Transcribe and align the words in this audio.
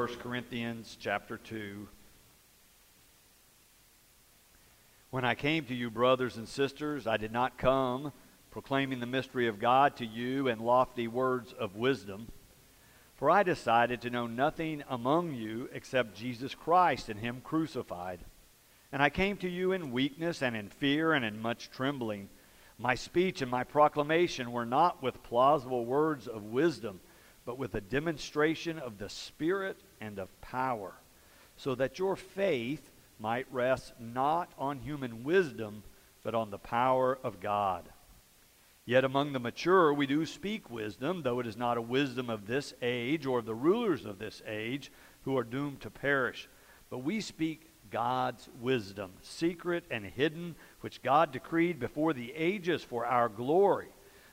1 0.00 0.08
Corinthians 0.16 0.96
chapter 0.98 1.36
2. 1.36 1.86
When 5.10 5.26
I 5.26 5.34
came 5.34 5.66
to 5.66 5.74
you, 5.74 5.90
brothers 5.90 6.38
and 6.38 6.48
sisters, 6.48 7.06
I 7.06 7.18
did 7.18 7.32
not 7.32 7.58
come 7.58 8.10
proclaiming 8.50 9.00
the 9.00 9.06
mystery 9.06 9.46
of 9.46 9.58
God 9.58 9.96
to 9.96 10.06
you 10.06 10.48
in 10.48 10.58
lofty 10.58 11.06
words 11.06 11.52
of 11.52 11.76
wisdom. 11.76 12.28
For 13.16 13.28
I 13.28 13.42
decided 13.42 14.00
to 14.00 14.08
know 14.08 14.26
nothing 14.26 14.82
among 14.88 15.34
you 15.34 15.68
except 15.70 16.16
Jesus 16.16 16.54
Christ 16.54 17.10
and 17.10 17.20
Him 17.20 17.42
crucified. 17.44 18.20
And 18.92 19.02
I 19.02 19.10
came 19.10 19.36
to 19.36 19.50
you 19.50 19.72
in 19.72 19.92
weakness 19.92 20.40
and 20.40 20.56
in 20.56 20.70
fear 20.70 21.12
and 21.12 21.26
in 21.26 21.42
much 21.42 21.70
trembling. 21.70 22.30
My 22.78 22.94
speech 22.94 23.42
and 23.42 23.50
my 23.50 23.64
proclamation 23.64 24.50
were 24.50 24.64
not 24.64 25.02
with 25.02 25.22
plausible 25.24 25.84
words 25.84 26.26
of 26.26 26.44
wisdom, 26.44 27.00
but 27.44 27.58
with 27.58 27.74
a 27.74 27.80
demonstration 27.80 28.78
of 28.78 28.98
the 28.98 29.08
Spirit 29.08 29.78
and 30.00 30.18
of 30.18 30.40
power, 30.40 30.94
so 31.56 31.74
that 31.74 31.98
your 31.98 32.16
faith 32.16 32.90
might 33.18 33.46
rest 33.52 33.92
not 33.98 34.50
on 34.58 34.78
human 34.78 35.24
wisdom, 35.24 35.82
but 36.22 36.34
on 36.34 36.50
the 36.50 36.58
power 36.58 37.18
of 37.22 37.40
God. 37.40 37.88
Yet 38.84 39.04
among 39.04 39.32
the 39.32 39.38
mature 39.38 39.92
we 39.92 40.06
do 40.06 40.26
speak 40.26 40.70
wisdom, 40.70 41.22
though 41.22 41.38
it 41.38 41.46
is 41.46 41.56
not 41.56 41.76
a 41.76 41.82
wisdom 41.82 42.28
of 42.30 42.46
this 42.46 42.74
age 42.82 43.26
or 43.26 43.38
of 43.38 43.46
the 43.46 43.54
rulers 43.54 44.04
of 44.04 44.18
this 44.18 44.42
age 44.46 44.90
who 45.22 45.36
are 45.36 45.44
doomed 45.44 45.80
to 45.82 45.90
perish. 45.90 46.48
But 46.88 46.98
we 46.98 47.20
speak 47.20 47.70
God's 47.90 48.48
wisdom, 48.60 49.12
secret 49.22 49.84
and 49.90 50.04
hidden, 50.04 50.56
which 50.80 51.02
God 51.02 51.32
decreed 51.32 51.78
before 51.78 52.12
the 52.12 52.32
ages 52.34 52.82
for 52.82 53.04
our 53.06 53.28
glory. 53.28 53.88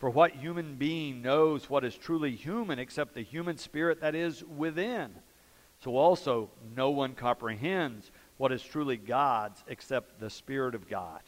For 0.00 0.08
what 0.08 0.32
human 0.32 0.76
being 0.76 1.20
knows 1.20 1.68
what 1.68 1.84
is 1.84 1.94
truly 1.94 2.34
human 2.34 2.78
except 2.78 3.14
the 3.14 3.22
human 3.22 3.58
spirit 3.58 4.00
that 4.00 4.14
is 4.14 4.42
within? 4.42 5.10
So 5.84 5.96
also 5.96 6.50
no 6.74 6.90
one 6.90 7.14
comprehends 7.14 8.10
what 8.38 8.50
is 8.50 8.62
truly 8.62 8.96
God's 8.96 9.62
except 9.66 10.18
the 10.18 10.30
Spirit 10.30 10.74
of 10.74 10.88
God. 10.88 11.20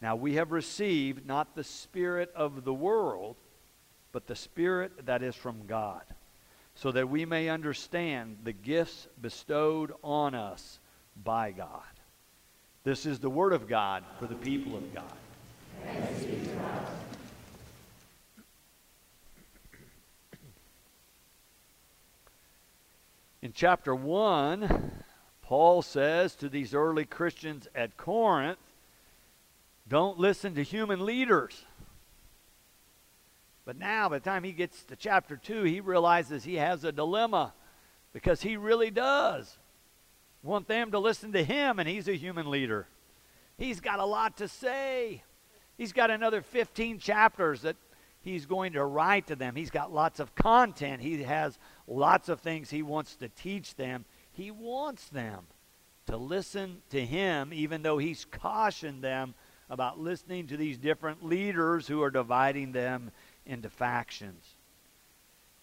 Now 0.00 0.16
we 0.16 0.34
have 0.34 0.52
received 0.52 1.26
not 1.26 1.54
the 1.54 1.64
Spirit 1.64 2.32
of 2.34 2.64
the 2.64 2.72
world, 2.72 3.36
but 4.10 4.26
the 4.26 4.36
Spirit 4.36 5.04
that 5.04 5.22
is 5.22 5.34
from 5.34 5.66
God, 5.66 6.02
so 6.74 6.92
that 6.92 7.10
we 7.10 7.26
may 7.26 7.50
understand 7.50 8.38
the 8.42 8.54
gifts 8.54 9.06
bestowed 9.20 9.92
on 10.02 10.34
us 10.34 10.80
by 11.22 11.52
God. 11.52 11.82
This 12.84 13.04
is 13.04 13.20
the 13.20 13.30
Word 13.30 13.52
of 13.52 13.68
God 13.68 14.02
for 14.18 14.26
the 14.26 14.34
people 14.34 14.76
of 14.76 14.94
God. 14.94 15.12
In 23.42 23.52
chapter 23.52 23.92
1, 23.92 25.02
Paul 25.42 25.82
says 25.82 26.36
to 26.36 26.48
these 26.48 26.74
early 26.74 27.04
Christians 27.04 27.66
at 27.74 27.96
Corinth, 27.96 28.58
don't 29.88 30.16
listen 30.16 30.54
to 30.54 30.62
human 30.62 31.04
leaders. 31.04 31.64
But 33.64 33.76
now, 33.76 34.08
by 34.08 34.18
the 34.18 34.24
time 34.24 34.44
he 34.44 34.52
gets 34.52 34.84
to 34.84 34.96
chapter 34.96 35.36
2, 35.36 35.64
he 35.64 35.80
realizes 35.80 36.44
he 36.44 36.54
has 36.54 36.84
a 36.84 36.92
dilemma 36.92 37.52
because 38.12 38.42
he 38.42 38.56
really 38.56 38.92
does 38.92 39.58
want 40.44 40.68
them 40.68 40.92
to 40.92 41.00
listen 41.00 41.32
to 41.32 41.42
him, 41.42 41.80
and 41.80 41.88
he's 41.88 42.08
a 42.08 42.16
human 42.16 42.48
leader. 42.48 42.86
He's 43.58 43.80
got 43.80 43.98
a 43.98 44.04
lot 44.04 44.36
to 44.36 44.46
say. 44.46 45.24
He's 45.76 45.92
got 45.92 46.10
another 46.12 46.42
15 46.42 47.00
chapters 47.00 47.62
that 47.62 47.76
he's 48.22 48.46
going 48.46 48.72
to 48.72 48.84
write 48.84 49.26
to 49.28 49.36
them. 49.36 49.54
He's 49.54 49.70
got 49.70 49.92
lots 49.92 50.20
of 50.20 50.34
content. 50.34 51.02
He 51.02 51.22
has 51.22 51.58
lots 51.92 52.28
of 52.28 52.40
things 52.40 52.70
he 52.70 52.82
wants 52.82 53.16
to 53.16 53.28
teach 53.28 53.74
them. 53.76 54.04
He 54.32 54.50
wants 54.50 55.08
them 55.08 55.46
to 56.06 56.16
listen 56.16 56.82
to 56.90 57.04
him, 57.04 57.52
even 57.52 57.82
though 57.82 57.98
he's 57.98 58.24
cautioned 58.24 59.02
them 59.02 59.34
about 59.70 59.98
listening 59.98 60.46
to 60.48 60.56
these 60.56 60.78
different 60.78 61.24
leaders 61.24 61.86
who 61.86 62.02
are 62.02 62.10
dividing 62.10 62.72
them 62.72 63.10
into 63.46 63.68
factions. 63.68 64.44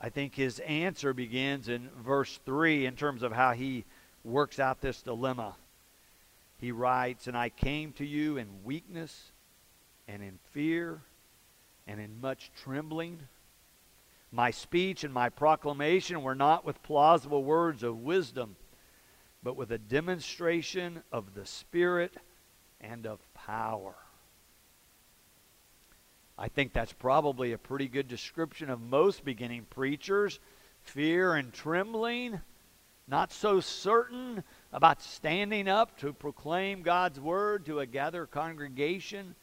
I 0.01 0.09
think 0.09 0.34
his 0.34 0.59
answer 0.59 1.13
begins 1.13 1.67
in 1.67 1.90
verse 2.03 2.40
3 2.46 2.85
in 2.85 2.96
terms 2.96 3.22
of 3.22 3.34
how 3.34 3.51
he 3.51 3.84
works 4.23 4.59
out 4.59 4.81
this 4.81 5.01
dilemma. 5.01 5.56
He 6.59 6.72
writes, 6.72 7.28
And 7.28 7.38
I 7.38 7.50
came 7.50 7.91
to 7.94 8.06
you 8.06 8.38
in 8.38 8.63
weakness 8.63 9.31
and 10.07 10.23
in 10.23 10.40
fear 10.51 11.01
and 11.88 12.00
in 12.00 12.22
much 12.22 12.51
trembling. 12.63 13.19
My 14.31 14.51
speech 14.51 15.03
and 15.03 15.13
my 15.13 15.29
proclamation 15.29 16.22
were 16.22 16.35
not 16.35 16.63
with 16.66 16.84
plausible 16.84 17.44
words 17.44 17.81
of 17.81 17.97
wisdom, 17.97 18.56
but 19.41 19.56
with 19.56 19.72
a 19.72 19.78
demonstration 19.78 21.01
of 21.12 21.34
the 21.34 21.45
Spirit 21.45 22.16
and 22.79 23.07
of 23.07 23.19
power. 23.34 23.95
I 26.38 26.47
think 26.47 26.72
that's 26.72 26.94
probably 26.94 27.51
a 27.51 27.57
pretty 27.57 27.88
good 27.88 28.07
description 28.07 28.69
of 28.69 28.79
most 28.79 29.25
beginning 29.25 29.66
preachers. 29.69 30.40
Fear 30.84 31.35
and 31.35 31.51
trembling, 31.51 32.40
not 33.07 33.34
so 33.34 33.59
certain 33.59 34.44
about 34.72 35.01
standing 35.01 35.67
up 35.67 35.97
to 35.97 36.13
proclaim 36.13 36.81
God's 36.81 37.19
word 37.19 37.66
to 37.66 37.79
a 37.79 37.85
gathered 37.85 38.31
congregation. 38.31 39.35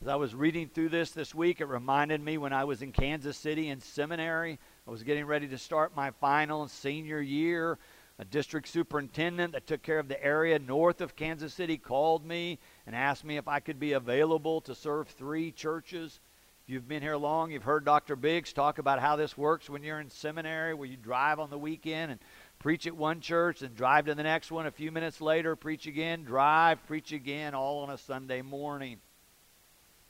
As 0.00 0.06
I 0.06 0.14
was 0.14 0.32
reading 0.32 0.68
through 0.68 0.90
this 0.90 1.10
this 1.10 1.34
week, 1.34 1.60
it 1.60 1.64
reminded 1.64 2.20
me 2.20 2.38
when 2.38 2.52
I 2.52 2.62
was 2.62 2.82
in 2.82 2.92
Kansas 2.92 3.36
City 3.36 3.68
in 3.68 3.80
seminary. 3.80 4.60
I 4.86 4.90
was 4.92 5.02
getting 5.02 5.24
ready 5.24 5.48
to 5.48 5.58
start 5.58 5.96
my 5.96 6.12
final 6.12 6.68
senior 6.68 7.20
year 7.20 7.78
a 8.20 8.24
district 8.24 8.68
superintendent 8.68 9.54
that 9.54 9.66
took 9.66 9.82
care 9.82 9.98
of 9.98 10.06
the 10.06 10.22
area 10.24 10.60
north 10.60 11.00
of 11.00 11.16
Kansas 11.16 11.52
City 11.52 11.78
called 11.78 12.24
me 12.24 12.60
and 12.86 12.94
asked 12.94 13.24
me 13.24 13.38
if 13.38 13.48
I 13.48 13.58
could 13.58 13.80
be 13.80 13.92
available 13.92 14.60
to 14.62 14.74
serve 14.74 15.08
three 15.08 15.50
churches. 15.50 16.20
If 16.62 16.72
you've 16.72 16.88
been 16.88 17.02
here 17.02 17.16
long, 17.16 17.50
you've 17.50 17.64
heard 17.64 17.84
Dr. 17.84 18.14
Biggs 18.14 18.52
talk 18.52 18.78
about 18.78 19.00
how 19.00 19.16
this 19.16 19.36
works 19.36 19.68
when 19.68 19.82
you're 19.82 20.00
in 20.00 20.10
seminary, 20.10 20.74
where 20.74 20.88
you 20.88 20.96
drive 20.96 21.40
on 21.40 21.50
the 21.50 21.58
weekend 21.58 22.12
and 22.12 22.20
preach 22.60 22.86
at 22.86 22.96
one 22.96 23.20
church, 23.20 23.62
and 23.62 23.74
drive 23.74 24.06
to 24.06 24.14
the 24.14 24.22
next 24.22 24.52
one 24.52 24.66
a 24.66 24.70
few 24.70 24.92
minutes 24.92 25.20
later, 25.20 25.56
preach 25.56 25.88
again, 25.88 26.22
drive, 26.22 26.86
preach 26.86 27.10
again, 27.10 27.54
all 27.54 27.80
on 27.80 27.90
a 27.90 27.98
Sunday 27.98 28.42
morning. 28.42 28.98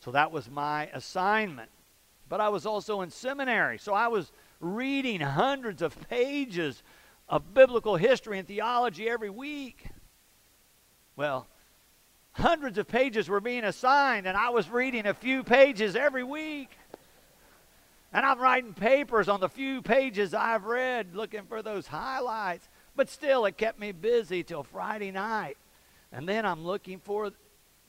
So 0.00 0.12
that 0.12 0.32
was 0.32 0.50
my 0.50 0.86
assignment. 0.92 1.70
But 2.28 2.40
I 2.40 2.48
was 2.50 2.66
also 2.66 3.00
in 3.00 3.10
seminary, 3.10 3.78
so 3.78 3.94
I 3.94 4.08
was 4.08 4.30
reading 4.60 5.20
hundreds 5.20 5.82
of 5.82 5.96
pages 6.08 6.82
of 7.28 7.54
biblical 7.54 7.96
history 7.96 8.38
and 8.38 8.46
theology 8.46 9.08
every 9.08 9.30
week. 9.30 9.86
Well, 11.16 11.46
hundreds 12.32 12.78
of 12.78 12.86
pages 12.86 13.28
were 13.28 13.40
being 13.40 13.64
assigned, 13.64 14.26
and 14.26 14.36
I 14.36 14.50
was 14.50 14.68
reading 14.68 15.06
a 15.06 15.14
few 15.14 15.42
pages 15.42 15.96
every 15.96 16.24
week. 16.24 16.70
And 18.12 18.24
I'm 18.24 18.38
writing 18.38 18.72
papers 18.72 19.28
on 19.28 19.40
the 19.40 19.48
few 19.48 19.82
pages 19.82 20.32
I've 20.32 20.64
read, 20.64 21.14
looking 21.14 21.42
for 21.44 21.62
those 21.62 21.86
highlights. 21.86 22.68
But 22.96 23.10
still, 23.10 23.44
it 23.44 23.56
kept 23.56 23.78
me 23.78 23.92
busy 23.92 24.42
till 24.42 24.62
Friday 24.62 25.10
night. 25.10 25.58
And 26.10 26.26
then 26.28 26.46
I'm 26.46 26.64
looking 26.64 27.00
for 27.00 27.32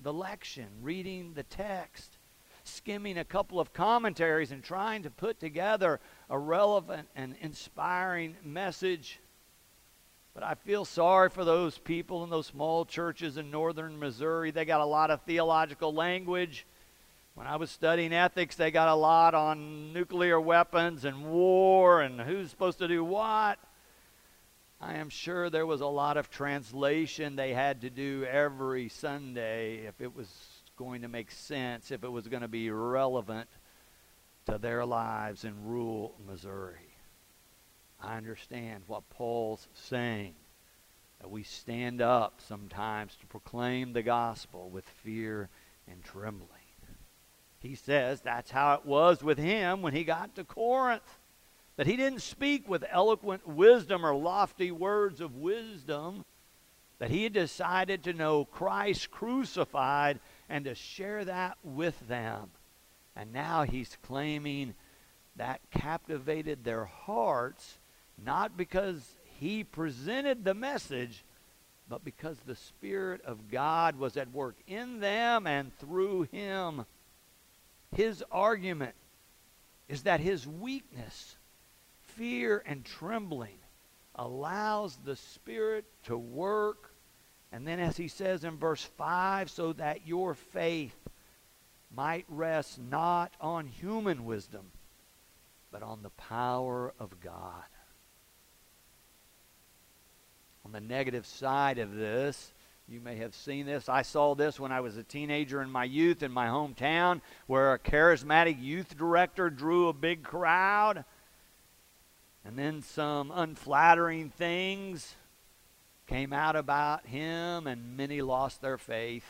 the 0.01 0.13
lection, 0.13 0.67
reading 0.81 1.33
the 1.33 1.43
text, 1.43 2.17
skimming 2.63 3.17
a 3.17 3.25
couple 3.25 3.59
of 3.59 3.73
commentaries, 3.73 4.51
and 4.51 4.63
trying 4.63 5.03
to 5.03 5.09
put 5.09 5.39
together 5.39 5.99
a 6.29 6.37
relevant 6.37 7.07
and 7.15 7.35
inspiring 7.41 8.35
message 8.43 9.19
but 10.39 10.47
I 10.47 10.53
feel 10.53 10.85
sorry 10.85 11.27
for 11.27 11.43
those 11.43 11.77
people 11.77 12.23
in 12.23 12.29
those 12.29 12.47
small 12.47 12.85
churches 12.85 13.35
in 13.35 13.51
northern 13.51 13.99
Missouri. 13.99 14.51
They 14.51 14.63
got 14.63 14.79
a 14.79 14.85
lot 14.85 15.11
of 15.11 15.21
theological 15.23 15.93
language. 15.93 16.65
When 17.35 17.45
I 17.45 17.57
was 17.57 17.69
studying 17.69 18.13
ethics, 18.13 18.55
they 18.55 18.71
got 18.71 18.87
a 18.87 18.95
lot 18.95 19.33
on 19.33 19.91
nuclear 19.91 20.39
weapons 20.39 21.03
and 21.03 21.25
war 21.25 22.01
and 22.01 22.21
who's 22.21 22.49
supposed 22.49 22.79
to 22.79 22.87
do 22.87 23.03
what. 23.03 23.59
I 24.81 24.95
am 24.95 25.09
sure 25.09 25.49
there 25.49 25.65
was 25.65 25.81
a 25.81 25.87
lot 25.87 26.15
of 26.15 26.29
translation 26.29 27.35
they 27.35 27.53
had 27.53 27.81
to 27.81 27.89
do 27.89 28.25
every 28.29 28.87
Sunday 28.89 29.85
if 29.85 29.99
it 29.99 30.15
was 30.15 30.29
going 30.77 31.01
to 31.01 31.09
make 31.09 31.31
sense, 31.31 31.91
if 31.91 32.03
it 32.03 32.11
was 32.11 32.27
going 32.29 32.41
to 32.43 32.47
be 32.47 32.71
relevant 32.71 33.49
to 34.45 34.57
their 34.57 34.85
lives 34.85 35.43
in 35.43 35.65
rural 35.65 36.15
Missouri. 36.25 36.95
I 38.01 38.15
understand 38.15 38.83
what 38.87 39.09
Paul's 39.09 39.67
saying. 39.73 40.35
that 41.19 41.29
we 41.29 41.43
stand 41.43 42.01
up 42.01 42.39
sometimes 42.47 43.15
to 43.15 43.27
proclaim 43.27 43.91
the 43.91 44.01
gospel 44.01 44.69
with 44.69 44.85
fear 45.03 45.49
and 45.87 46.03
trembling. 46.03 46.47
He 47.59 47.75
says 47.75 48.21
that's 48.21 48.51
how 48.51 48.75
it 48.75 48.85
was 48.85 49.21
with 49.21 49.37
him 49.37 49.81
when 49.81 49.93
he 49.93 50.05
got 50.05 50.35
to 50.35 50.45
Corinth. 50.45 51.19
That 51.79 51.87
he 51.87 51.95
didn't 51.95 52.23
speak 52.23 52.67
with 52.67 52.83
eloquent 52.91 53.47
wisdom 53.47 54.05
or 54.05 54.13
lofty 54.13 54.69
words 54.69 55.21
of 55.21 55.37
wisdom. 55.37 56.25
That 56.97 57.09
he 57.09 57.23
had 57.23 57.31
decided 57.31 58.03
to 58.03 58.11
know 58.11 58.43
Christ 58.43 59.09
crucified 59.11 60.19
and 60.49 60.65
to 60.65 60.75
share 60.75 61.23
that 61.23 61.57
with 61.63 61.97
them. 62.09 62.49
And 63.15 63.31
now 63.31 63.63
he's 63.63 63.97
claiming 64.03 64.73
that 65.37 65.61
captivated 65.71 66.65
their 66.65 66.83
hearts, 66.83 67.79
not 68.21 68.57
because 68.57 69.15
he 69.39 69.63
presented 69.63 70.43
the 70.43 70.53
message, 70.53 71.23
but 71.87 72.03
because 72.03 72.39
the 72.39 72.57
Spirit 72.57 73.21
of 73.23 73.49
God 73.49 73.95
was 73.95 74.17
at 74.17 74.33
work 74.33 74.57
in 74.67 74.99
them 74.99 75.47
and 75.47 75.71
through 75.77 76.23
him. 76.23 76.85
His 77.95 78.21
argument 78.29 78.95
is 79.87 80.03
that 80.03 80.19
his 80.19 80.45
weakness, 80.45 81.37
fear, 82.15 82.63
and 82.65 82.83
trembling 82.85 83.57
allows 84.15 84.97
the 85.03 85.15
Spirit 85.15 85.85
to 86.03 86.17
work. 86.17 86.91
And 87.51 87.67
then, 87.67 87.79
as 87.79 87.97
he 87.97 88.07
says 88.07 88.43
in 88.43 88.57
verse 88.57 88.83
5, 88.97 89.49
so 89.49 89.73
that 89.73 90.05
your 90.05 90.33
faith 90.33 90.95
might 91.95 92.25
rest 92.27 92.79
not 92.79 93.33
on 93.41 93.65
human 93.65 94.25
wisdom, 94.25 94.71
but 95.71 95.81
on 95.81 96.03
the 96.03 96.11
power 96.11 96.93
of 96.99 97.19
God. 97.19 97.63
On 100.65 100.71
the 100.71 100.79
negative 100.79 101.25
side 101.25 101.79
of 101.79 101.95
this, 101.95 102.53
you 102.87 102.99
may 102.99 103.15
have 103.17 103.35
seen 103.35 103.65
this. 103.65 103.87
I 103.87 104.01
saw 104.01 104.35
this 104.35 104.59
when 104.59 104.71
I 104.71 104.81
was 104.81 104.97
a 104.97 105.03
teenager 105.03 105.61
in 105.61 105.69
my 105.69 105.83
youth 105.83 106.23
in 106.23 106.31
my 106.31 106.47
hometown, 106.47 107.21
where 107.47 107.73
a 107.73 107.79
charismatic 107.79 108.61
youth 108.61 108.97
director 108.97 109.49
drew 109.49 109.87
a 109.87 109.93
big 109.93 110.23
crowd. 110.23 111.05
And 112.45 112.57
then 112.57 112.81
some 112.81 113.31
unflattering 113.33 114.29
things 114.29 115.15
came 116.07 116.33
out 116.33 116.55
about 116.55 117.05
him, 117.05 117.67
and 117.67 117.95
many 117.95 118.21
lost 118.21 118.61
their 118.61 118.77
faith. 118.77 119.25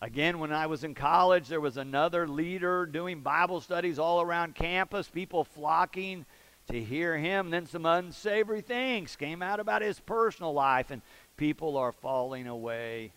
Again, 0.00 0.38
when 0.38 0.52
I 0.52 0.66
was 0.66 0.84
in 0.84 0.94
college, 0.94 1.48
there 1.48 1.60
was 1.60 1.76
another 1.76 2.28
leader 2.28 2.86
doing 2.86 3.20
Bible 3.20 3.60
studies 3.60 3.98
all 3.98 4.20
around 4.20 4.54
campus, 4.54 5.08
people 5.08 5.42
flocking 5.42 6.24
to 6.68 6.80
hear 6.80 7.18
him. 7.18 7.50
Then 7.50 7.66
some 7.66 7.84
unsavory 7.84 8.60
things 8.60 9.16
came 9.16 9.42
out 9.42 9.58
about 9.58 9.82
his 9.82 9.98
personal 9.98 10.52
life, 10.52 10.92
and 10.92 11.02
people 11.36 11.76
are 11.76 11.90
falling 11.90 12.46
away. 12.46 13.12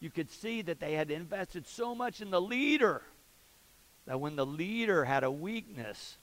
You 0.00 0.10
could 0.10 0.30
see 0.30 0.62
that 0.62 0.80
they 0.80 0.94
had 0.94 1.12
invested 1.12 1.68
so 1.68 1.94
much 1.94 2.20
in 2.20 2.30
the 2.30 2.40
leader 2.40 3.02
that 4.06 4.20
when 4.20 4.34
the 4.34 4.46
leader 4.46 5.04
had 5.04 5.22
a 5.22 5.30
weakness, 5.30 6.18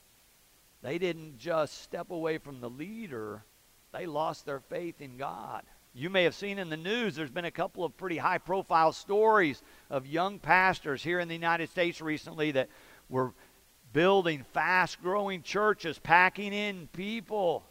they 0.83 0.97
didn't 0.97 1.39
just 1.39 1.81
step 1.81 2.12
away 2.12 2.38
from 2.38 2.59
the 2.59 2.69
leader, 2.69 3.44
they 3.94 4.06
lost 4.06 4.45
their 4.45 4.59
faith 4.59 5.01
in 5.01 5.18
God. 5.18 5.63
You 5.95 6.09
may 6.09 6.24
have 6.24 6.35
seen 6.35 6.59
in 6.59 6.69
the 6.69 6.77
news, 6.77 7.15
there's 7.15 7.31
been 7.31 7.45
a 7.45 7.51
couple 7.51 7.85
of 7.85 7.95
pretty 7.95 8.18
high 8.18 8.39
profile 8.39 8.91
stories 8.91 9.62
of 9.89 10.06
young 10.06 10.39
pastors 10.39 11.01
here 11.01 11.19
in 11.19 11.27
the 11.27 11.35
United 11.35 11.69
States 11.69 12.01
recently 12.01 12.51
that 12.51 12.69
were 13.09 13.31
building 13.94 14.44
fast 14.53 15.01
growing 15.01 15.41
churches, 15.41 16.00
packing 16.00 16.51
in 16.51 16.88
people. 16.94 17.63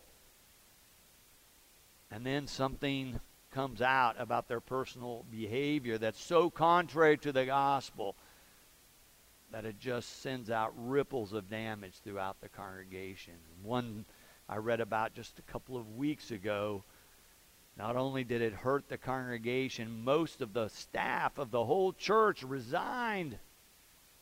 And 2.11 2.25
then 2.25 2.47
something 2.47 3.21
comes 3.51 3.83
out 3.83 4.17
about 4.19 4.49
their 4.49 4.61
personal 4.61 5.27
behavior 5.31 5.99
that's 5.99 6.23
so 6.23 6.49
contrary 6.49 7.19
to 7.19 7.33
the 7.33 7.45
gospel 7.45 8.17
that 9.53 9.65
it 9.65 9.79
just 9.79 10.23
sends 10.23 10.51
out 10.51 10.73
ripples 10.77 11.33
of 11.33 11.51
damage 11.51 12.01
throughout 12.03 12.41
the 12.41 12.49
congregation. 12.49 13.35
One 13.63 14.05
I 14.49 14.57
read 14.57 14.81
about 14.81 15.15
just 15.15 15.39
a 15.39 15.43
couple 15.43 15.77
of 15.77 15.97
weeks 15.97 16.31
ago 16.31 16.85
not 17.77 17.97
only 17.97 18.25
did 18.25 18.43
it 18.43 18.53
hurt 18.53 18.89
the 18.89 18.99
congregation, 18.99 20.05
most 20.05 20.43
of 20.43 20.53
the 20.53 20.69
staff 20.69 21.39
of 21.39 21.51
the 21.51 21.65
whole 21.65 21.93
church 21.93 22.43
resigned 22.43 23.39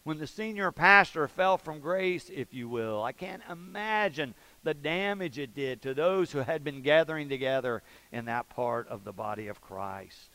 when 0.04 0.18
the 0.18 0.26
senior 0.26 0.72
pastor 0.72 1.28
fell 1.28 1.58
from 1.58 1.80
grace, 1.80 2.30
if 2.32 2.54
you 2.54 2.68
will. 2.68 3.02
I 3.02 3.12
can't 3.12 3.42
imagine 3.50 4.34
the 4.62 4.74
damage 4.74 5.38
it 5.38 5.54
did 5.54 5.82
to 5.82 5.94
those 5.94 6.32
who 6.32 6.38
had 6.38 6.64
been 6.64 6.82
gathering 6.82 7.28
together 7.28 7.82
in 8.12 8.24
that 8.26 8.48
part 8.48 8.88
of 8.88 9.04
the 9.04 9.12
body 9.12 9.48
of 9.48 9.60
Christ. 9.60 10.30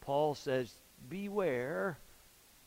Paul 0.00 0.34
says, 0.34 0.72
Beware 1.08 1.98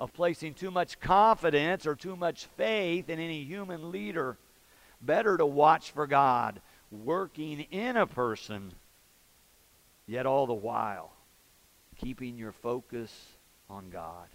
of 0.01 0.11
placing 0.11 0.55
too 0.55 0.71
much 0.71 0.99
confidence 0.99 1.85
or 1.85 1.95
too 1.95 2.17
much 2.17 2.47
faith 2.57 3.07
in 3.09 3.19
any 3.19 3.43
human 3.43 3.91
leader. 3.91 4.35
Better 5.01 5.37
to 5.37 5.45
watch 5.45 5.91
for 5.91 6.07
God 6.07 6.59
working 6.91 7.61
in 7.71 7.95
a 7.95 8.05
person 8.05 8.73
Yet 10.11 10.25
all 10.25 10.45
the 10.45 10.53
while, 10.53 11.13
keeping 11.97 12.37
your 12.37 12.51
focus 12.51 13.27
on 13.69 13.89
God, 13.89 14.27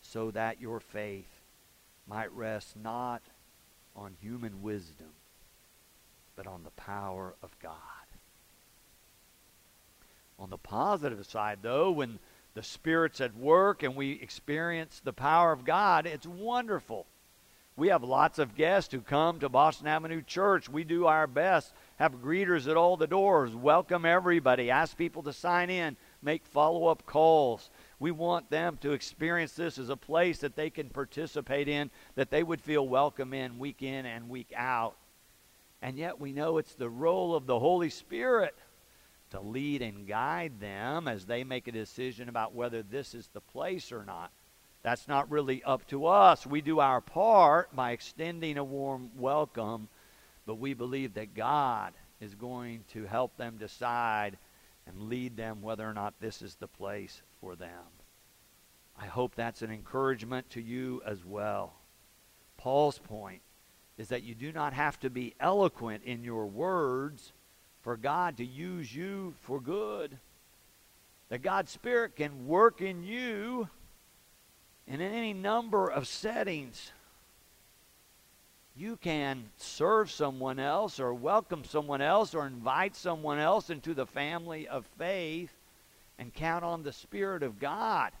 so 0.00 0.32
that 0.32 0.60
your 0.60 0.80
faith 0.80 1.28
might 2.08 2.32
rest 2.32 2.74
not 2.76 3.22
on 3.94 4.16
human 4.20 4.60
wisdom, 4.60 5.10
but 6.34 6.48
on 6.48 6.64
the 6.64 6.70
power 6.70 7.34
of 7.44 7.56
God. 7.60 7.76
On 10.36 10.50
the 10.50 10.58
positive 10.58 11.24
side, 11.26 11.58
though, 11.62 11.92
when 11.92 12.18
the 12.54 12.62
Spirit's 12.62 13.20
at 13.20 13.36
work 13.36 13.82
and 13.82 13.96
we 13.96 14.12
experience 14.12 15.00
the 15.04 15.12
power 15.12 15.52
of 15.52 15.64
God, 15.64 16.06
it's 16.06 16.26
wonderful. 16.26 17.06
We 17.74 17.88
have 17.88 18.04
lots 18.04 18.38
of 18.38 18.54
guests 18.54 18.92
who 18.92 19.00
come 19.00 19.40
to 19.40 19.48
Boston 19.48 19.86
Avenue 19.86 20.20
Church. 20.22 20.68
We 20.68 20.84
do 20.84 21.06
our 21.06 21.26
best 21.26 21.72
have 21.96 22.20
greeters 22.22 22.68
at 22.68 22.76
all 22.76 22.96
the 22.96 23.06
doors, 23.06 23.54
welcome 23.54 24.04
everybody, 24.04 24.70
ask 24.70 24.96
people 24.96 25.22
to 25.22 25.32
sign 25.32 25.70
in, 25.70 25.96
make 26.20 26.44
follow 26.44 26.88
up 26.88 27.06
calls. 27.06 27.70
We 27.98 28.10
want 28.10 28.50
them 28.50 28.76
to 28.82 28.92
experience 28.92 29.52
this 29.52 29.78
as 29.78 29.88
a 29.88 29.96
place 29.96 30.40
that 30.40 30.56
they 30.56 30.68
can 30.68 30.90
participate 30.90 31.68
in, 31.68 31.90
that 32.16 32.30
they 32.30 32.42
would 32.42 32.60
feel 32.60 32.86
welcome 32.86 33.32
in 33.32 33.58
week 33.58 33.82
in 33.82 34.04
and 34.04 34.28
week 34.28 34.52
out. 34.54 34.96
And 35.80 35.96
yet 35.96 36.20
we 36.20 36.32
know 36.32 36.58
it's 36.58 36.74
the 36.74 36.90
role 36.90 37.34
of 37.34 37.46
the 37.46 37.58
Holy 37.58 37.90
Spirit 37.90 38.54
to 39.32 39.40
lead 39.40 39.82
and 39.82 40.06
guide 40.06 40.60
them 40.60 41.08
as 41.08 41.26
they 41.26 41.44
make 41.44 41.68
a 41.68 41.72
decision 41.72 42.28
about 42.28 42.54
whether 42.54 42.82
this 42.82 43.14
is 43.14 43.28
the 43.28 43.40
place 43.40 43.92
or 43.92 44.04
not. 44.04 44.30
That's 44.82 45.06
not 45.06 45.30
really 45.30 45.62
up 45.62 45.86
to 45.88 46.06
us. 46.06 46.46
We 46.46 46.60
do 46.60 46.80
our 46.80 47.00
part 47.00 47.74
by 47.76 47.92
extending 47.92 48.56
a 48.56 48.64
warm 48.64 49.10
welcome 49.16 49.88
but 50.46 50.56
we 50.56 50.74
believe 50.74 51.14
that 51.14 51.34
God 51.34 51.94
is 52.20 52.34
going 52.34 52.84
to 52.92 53.04
help 53.04 53.36
them 53.36 53.56
decide 53.58 54.38
and 54.86 55.08
lead 55.08 55.36
them 55.36 55.62
whether 55.62 55.88
or 55.88 55.94
not 55.94 56.14
this 56.20 56.42
is 56.42 56.56
the 56.56 56.66
place 56.66 57.22
for 57.40 57.54
them. 57.54 57.84
I 58.98 59.06
hope 59.06 59.34
that's 59.34 59.62
an 59.62 59.70
encouragement 59.70 60.50
to 60.50 60.60
you 60.60 61.02
as 61.06 61.24
well. 61.24 61.74
Paul's 62.56 62.98
point 62.98 63.42
is 63.96 64.08
that 64.08 64.22
you 64.22 64.34
do 64.34 64.52
not 64.52 64.72
have 64.72 64.98
to 65.00 65.10
be 65.10 65.34
eloquent 65.40 66.02
in 66.04 66.24
your 66.24 66.46
words 66.46 67.32
for 67.82 67.96
God 67.96 68.36
to 68.38 68.44
use 68.44 68.94
you 68.94 69.34
for 69.42 69.60
good. 69.60 70.16
That 71.28 71.42
God's 71.42 71.70
Spirit 71.70 72.16
can 72.16 72.46
work 72.46 72.80
in 72.80 73.02
you 73.04 73.68
and 74.88 75.00
in 75.00 75.12
any 75.12 75.32
number 75.32 75.88
of 75.88 76.06
settings 76.06 76.92
you 78.74 78.96
can 78.96 79.44
serve 79.58 80.10
someone 80.10 80.58
else 80.58 80.98
or 80.98 81.12
welcome 81.12 81.64
someone 81.64 82.00
else 82.00 82.34
or 82.34 82.46
invite 82.46 82.96
someone 82.96 83.38
else 83.38 83.68
into 83.68 83.92
the 83.92 84.06
family 84.06 84.66
of 84.66 84.86
faith 84.98 85.52
and 86.18 86.32
count 86.32 86.64
on 86.64 86.82
the 86.82 86.92
Spirit 86.92 87.42
of 87.42 87.60
God 87.60 88.12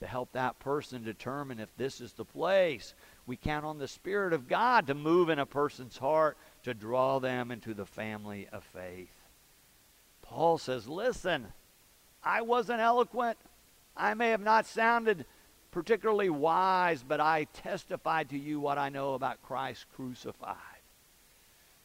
to 0.00 0.06
help 0.06 0.30
that 0.32 0.58
person 0.60 1.02
determine 1.02 1.58
if 1.58 1.74
this 1.76 2.00
is 2.00 2.12
the 2.12 2.24
place. 2.24 2.94
We 3.26 3.36
count 3.36 3.64
on 3.64 3.78
the 3.78 3.88
Spirit 3.88 4.32
of 4.32 4.48
God 4.48 4.86
to 4.86 4.94
move 4.94 5.28
in 5.28 5.38
a 5.40 5.46
person's 5.46 5.98
heart 5.98 6.36
to 6.64 6.74
draw 6.74 7.18
them 7.18 7.50
into 7.50 7.74
the 7.74 7.86
family 7.86 8.48
of 8.52 8.64
faith. 8.64 9.12
Paul 10.22 10.58
says, 10.58 10.88
Listen, 10.88 11.46
I 12.22 12.42
wasn't 12.42 12.80
eloquent. 12.80 13.38
I 13.96 14.14
may 14.14 14.30
have 14.30 14.40
not 14.40 14.66
sounded 14.66 15.24
particularly 15.70 16.30
wise, 16.30 17.04
but 17.06 17.20
I 17.20 17.44
testified 17.52 18.30
to 18.30 18.38
you 18.38 18.60
what 18.60 18.78
I 18.78 18.88
know 18.88 19.14
about 19.14 19.42
Christ 19.42 19.86
crucified. 19.94 20.56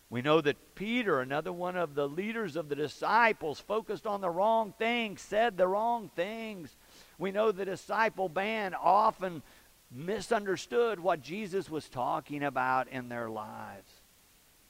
We 0.09 0.21
know 0.23 0.41
that 0.41 0.73
Peter, 0.73 1.21
another 1.21 1.53
one 1.53 1.75
of 1.75 1.93
the 1.93 2.07
leaders 2.07 2.55
of 2.55 2.67
the 2.67 2.75
disciples, 2.75 3.59
focused 3.59 4.07
on 4.07 4.21
the 4.21 4.29
wrong 4.29 4.73
things, 4.79 5.21
said 5.21 5.55
the 5.55 5.67
wrong 5.67 6.09
things. 6.15 6.75
We 7.19 7.31
know 7.31 7.51
the 7.51 7.65
disciple 7.65 8.27
band 8.27 8.75
often 8.81 9.43
misunderstood 9.91 10.99
what 10.99 11.21
Jesus 11.21 11.69
was 11.69 11.89
talking 11.89 12.43
about 12.43 12.87
in 12.87 13.09
their 13.09 13.29
lives. 13.29 13.98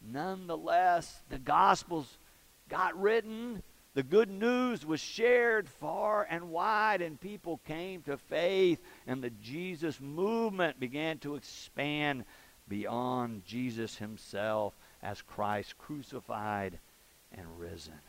Nonetheless, 0.02 1.22
the 1.30 1.40
Gospels 1.40 2.18
got 2.70 3.00
written, 3.00 3.64
the 3.96 4.04
good 4.04 4.30
news 4.30 4.86
was 4.86 5.00
shared 5.00 5.68
far 5.68 6.26
and 6.30 6.52
wide, 6.52 7.02
and 7.02 7.20
people 7.20 7.60
came 7.66 8.02
to 8.04 8.18
faith, 8.18 8.80
and 9.08 9.24
the 9.24 9.32
Jesus 9.32 10.00
movement 10.00 10.80
began 10.80 11.18
to 11.20 11.36
expand 11.36 12.24
beyond 12.68 13.44
Jesus 13.46 13.98
himself 13.98 14.74
as 15.02 15.22
Christ 15.22 15.78
crucified 15.78 16.80
and 17.32 17.60
risen. 17.60 18.00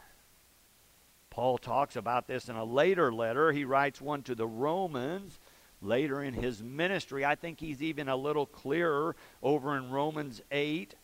Paul 1.30 1.58
talks 1.58 1.96
about 1.96 2.26
this 2.26 2.48
in 2.48 2.56
a 2.56 2.64
later 2.64 3.12
letter. 3.12 3.52
He 3.52 3.64
writes 3.64 4.00
one 4.00 4.22
to 4.24 4.34
the 4.34 4.46
Romans 4.46 5.38
later 5.80 6.22
in 6.22 6.34
his 6.34 6.62
ministry. 6.62 7.24
I 7.24 7.36
think 7.36 7.60
he's 7.60 7.82
even 7.82 8.08
a 8.08 8.16
little 8.16 8.46
clearer 8.46 9.16
over 9.42 9.76
in 9.76 9.90
Romans 9.90 10.42
8. 10.50 10.94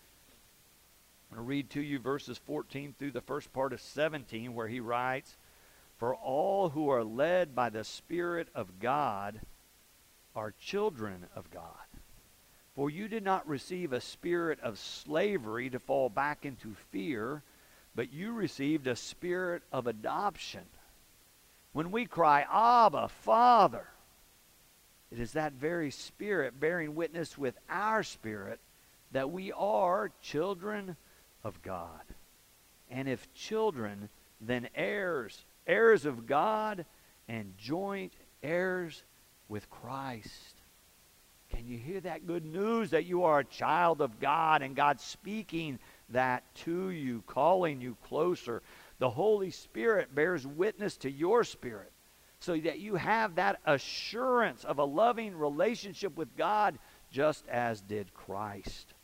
I'm 1.30 1.36
going 1.36 1.44
to 1.44 1.48
read 1.48 1.70
to 1.70 1.80
you 1.80 1.98
verses 1.98 2.38
14 2.38 2.94
through 2.98 3.10
the 3.10 3.20
first 3.20 3.52
part 3.52 3.72
of 3.72 3.80
17, 3.80 4.54
where 4.54 4.68
he 4.68 4.80
writes, 4.80 5.36
For 5.98 6.14
all 6.14 6.70
who 6.70 6.88
are 6.88 7.04
led 7.04 7.54
by 7.54 7.70
the 7.70 7.84
Spirit 7.84 8.48
of 8.54 8.78
God 8.78 9.40
are 10.34 10.54
children 10.60 11.26
of 11.34 11.50
God. 11.50 11.62
For 12.74 12.90
you 12.90 13.08
did 13.08 13.24
not 13.24 13.48
receive 13.48 13.92
a 13.92 14.00
spirit 14.02 14.60
of 14.60 14.78
slavery 14.78 15.70
to 15.70 15.78
fall 15.78 16.10
back 16.10 16.44
into 16.44 16.74
fear, 16.90 17.42
but 17.94 18.12
you 18.12 18.32
received 18.32 18.86
a 18.86 18.94
spirit 18.94 19.62
of 19.72 19.86
adoption. 19.86 20.64
When 21.72 21.90
we 21.90 22.04
cry, 22.04 22.44
Abba, 22.50 23.08
Father, 23.08 23.86
it 25.10 25.18
is 25.18 25.32
that 25.32 25.54
very 25.54 25.90
spirit 25.90 26.60
bearing 26.60 26.94
witness 26.94 27.38
with 27.38 27.56
our 27.70 28.02
spirit 28.02 28.60
that 29.12 29.30
we 29.30 29.52
are 29.52 30.10
children 30.20 30.96
of 31.46 31.62
God. 31.62 32.02
And 32.90 33.08
if 33.08 33.32
children, 33.32 34.08
then 34.40 34.68
heirs, 34.74 35.44
heirs 35.66 36.04
of 36.04 36.26
God 36.26 36.84
and 37.28 37.56
joint 37.56 38.12
heirs 38.42 39.04
with 39.48 39.70
Christ. 39.70 40.56
Can 41.50 41.68
you 41.68 41.78
hear 41.78 42.00
that 42.00 42.26
good 42.26 42.44
news 42.44 42.90
that 42.90 43.06
you 43.06 43.22
are 43.22 43.38
a 43.38 43.44
child 43.44 44.00
of 44.00 44.18
God 44.18 44.62
and 44.62 44.74
God 44.74 45.00
speaking 45.00 45.78
that 46.10 46.42
to 46.64 46.90
you, 46.90 47.22
calling 47.28 47.80
you 47.80 47.96
closer? 48.08 48.60
The 48.98 49.08
Holy 49.08 49.52
Spirit 49.52 50.14
bears 50.14 50.44
witness 50.44 50.96
to 50.98 51.10
your 51.10 51.44
spirit 51.44 51.92
so 52.40 52.56
that 52.56 52.80
you 52.80 52.96
have 52.96 53.36
that 53.36 53.60
assurance 53.64 54.64
of 54.64 54.78
a 54.78 54.84
loving 54.84 55.36
relationship 55.36 56.16
with 56.16 56.36
God 56.36 56.76
just 57.12 57.46
as 57.46 57.80
did 57.80 58.12
Christ. 58.14 58.94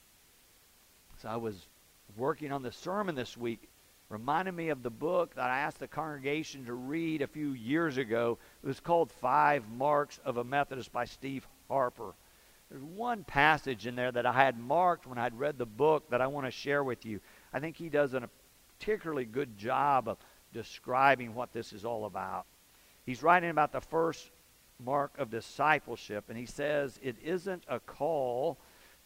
So 1.22 1.28
I 1.28 1.36
was 1.36 1.68
working 2.16 2.52
on 2.52 2.62
the 2.62 2.72
sermon 2.72 3.14
this 3.14 3.36
week 3.36 3.68
reminded 4.08 4.52
me 4.52 4.68
of 4.68 4.82
the 4.82 4.90
book 4.90 5.34
that 5.34 5.48
I 5.48 5.60
asked 5.60 5.78
the 5.78 5.88
congregation 5.88 6.66
to 6.66 6.74
read 6.74 7.22
a 7.22 7.26
few 7.26 7.52
years 7.52 7.96
ago. 7.96 8.38
It 8.62 8.66
was 8.66 8.80
called 8.80 9.10
Five 9.10 9.68
Marks 9.70 10.20
of 10.24 10.36
a 10.36 10.44
Methodist 10.44 10.92
by 10.92 11.06
Steve 11.06 11.46
Harper. 11.68 12.12
There's 12.70 12.82
one 12.82 13.24
passage 13.24 13.86
in 13.86 13.96
there 13.96 14.12
that 14.12 14.26
I 14.26 14.32
had 14.32 14.58
marked 14.58 15.06
when 15.06 15.18
I'd 15.18 15.38
read 15.38 15.58
the 15.58 15.66
book 15.66 16.10
that 16.10 16.20
I 16.20 16.26
want 16.26 16.46
to 16.46 16.50
share 16.50 16.84
with 16.84 17.06
you. 17.06 17.20
I 17.52 17.60
think 17.60 17.76
he 17.76 17.88
does 17.88 18.12
a 18.14 18.28
particularly 18.78 19.24
good 19.24 19.56
job 19.56 20.08
of 20.08 20.18
describing 20.52 21.34
what 21.34 21.52
this 21.52 21.72
is 21.72 21.84
all 21.84 22.04
about. 22.04 22.44
He's 23.06 23.22
writing 23.22 23.50
about 23.50 23.72
the 23.72 23.80
first 23.80 24.30
mark 24.78 25.12
of 25.18 25.30
discipleship, 25.30 26.24
and 26.28 26.36
he 26.36 26.46
says 26.46 26.98
it 27.02 27.16
isn't 27.22 27.64
a 27.68 27.80
call 27.80 28.58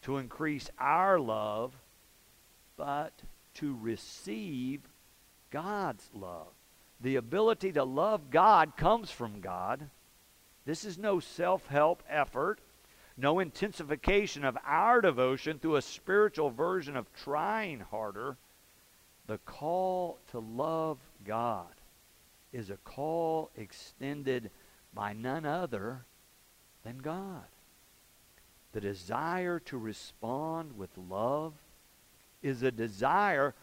to 0.02 0.18
increase 0.18 0.70
our 0.78 1.18
love 1.18 1.76
but 2.76 3.12
to 3.54 3.76
receive 3.80 4.80
God's 5.50 6.08
love. 6.14 6.52
The 7.00 7.16
ability 7.16 7.72
to 7.72 7.84
love 7.84 8.30
God 8.30 8.76
comes 8.76 9.10
from 9.10 9.40
God. 9.40 9.88
This 10.64 10.84
is 10.84 10.98
no 10.98 11.20
self 11.20 11.66
help 11.66 12.02
effort, 12.08 12.58
no 13.16 13.38
intensification 13.38 14.44
of 14.44 14.58
our 14.64 15.00
devotion 15.00 15.58
through 15.58 15.76
a 15.76 15.82
spiritual 15.82 16.50
version 16.50 16.96
of 16.96 17.12
trying 17.14 17.80
harder. 17.80 18.36
The 19.26 19.38
call 19.38 20.18
to 20.30 20.38
love 20.38 20.98
God 21.24 21.74
is 22.52 22.70
a 22.70 22.76
call 22.76 23.50
extended 23.56 24.50
by 24.94 25.12
none 25.12 25.44
other 25.44 26.04
than 26.84 26.98
God. 26.98 27.44
The 28.72 28.80
desire 28.80 29.58
to 29.60 29.78
respond 29.78 30.76
with 30.76 30.90
love 30.96 31.52
is 32.46 32.62
a 32.62 32.70
desire 32.70 33.54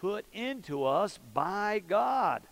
put 0.00 0.26
into 0.32 0.84
us 0.84 1.18
by 1.32 1.80
God. 1.86 2.42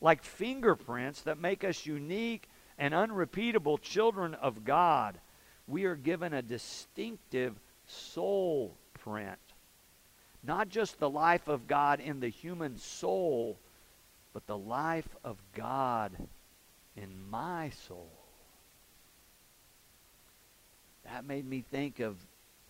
Like 0.00 0.22
fingerprints 0.22 1.22
that 1.22 1.38
make 1.38 1.64
us 1.64 1.86
unique 1.86 2.48
and 2.78 2.92
unrepeatable 2.92 3.78
children 3.78 4.34
of 4.34 4.64
God, 4.64 5.18
we 5.66 5.84
are 5.84 5.96
given 5.96 6.34
a 6.34 6.42
distinctive 6.42 7.54
soul 7.86 8.76
print. 8.94 9.38
Not 10.42 10.68
just 10.68 10.98
the 10.98 11.10
life 11.10 11.48
of 11.48 11.66
God 11.66 12.00
in 12.00 12.20
the 12.20 12.28
human 12.28 12.78
soul, 12.78 13.58
but 14.32 14.46
the 14.46 14.58
life 14.58 15.08
of 15.24 15.38
God 15.54 16.12
in 16.94 17.28
my 17.30 17.70
soul. 17.88 18.12
That 21.04 21.24
made 21.24 21.48
me 21.48 21.64
think 21.70 22.00
of 22.00 22.16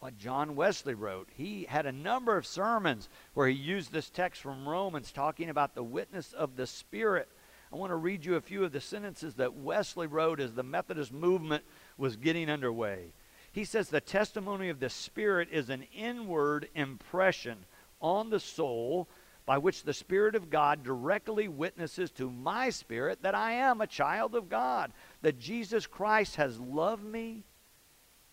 what 0.00 0.18
John 0.18 0.56
Wesley 0.56 0.94
wrote. 0.94 1.28
He 1.34 1.64
had 1.68 1.86
a 1.86 1.92
number 1.92 2.36
of 2.36 2.46
sermons 2.46 3.08
where 3.34 3.48
he 3.48 3.54
used 3.54 3.92
this 3.92 4.10
text 4.10 4.42
from 4.42 4.68
Romans 4.68 5.10
talking 5.10 5.48
about 5.48 5.74
the 5.74 5.82
witness 5.82 6.32
of 6.32 6.56
the 6.56 6.66
Spirit. 6.66 7.28
I 7.72 7.76
want 7.76 7.90
to 7.90 7.96
read 7.96 8.24
you 8.24 8.36
a 8.36 8.40
few 8.40 8.62
of 8.64 8.72
the 8.72 8.80
sentences 8.80 9.34
that 9.34 9.54
Wesley 9.54 10.06
wrote 10.06 10.40
as 10.40 10.52
the 10.52 10.62
Methodist 10.62 11.12
movement 11.12 11.64
was 11.96 12.16
getting 12.16 12.50
underway. 12.50 13.12
He 13.52 13.64
says, 13.64 13.88
The 13.88 14.00
testimony 14.00 14.68
of 14.68 14.80
the 14.80 14.90
Spirit 14.90 15.48
is 15.50 15.70
an 15.70 15.86
inward 15.94 16.68
impression 16.74 17.64
on 18.00 18.30
the 18.30 18.40
soul 18.40 19.08
by 19.46 19.58
which 19.58 19.82
the 19.82 19.94
Spirit 19.94 20.34
of 20.34 20.50
God 20.50 20.82
directly 20.82 21.48
witnesses 21.48 22.10
to 22.12 22.30
my 22.30 22.68
spirit 22.68 23.22
that 23.22 23.34
I 23.34 23.52
am 23.52 23.80
a 23.80 23.86
child 23.86 24.34
of 24.34 24.48
God, 24.48 24.92
that 25.22 25.38
Jesus 25.38 25.86
Christ 25.86 26.36
has 26.36 26.60
loved 26.60 27.04
me 27.04 27.44